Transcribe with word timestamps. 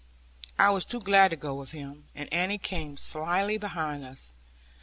I 0.57 0.71
was 0.71 0.83
too 0.83 0.99
glad 0.99 1.27
to 1.27 1.35
go 1.37 1.53
with 1.53 1.73
him, 1.73 2.05
and 2.15 2.27
Annie 2.33 2.57
came 2.57 2.97
slyly 2.97 3.59
after 3.61 4.07
us. 4.09 4.33